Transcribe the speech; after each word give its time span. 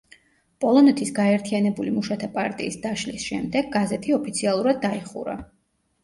პოლონეთის 0.63 1.09
გაერთიანებული 1.17 1.91
მუშათა 1.97 2.29
პარტიის 2.37 2.77
დაშლის 2.85 3.25
შემდეგ 3.33 3.69
გაზეთი 3.75 4.15
ოფიციალურად 4.17 4.81
დაიხურა. 4.87 5.37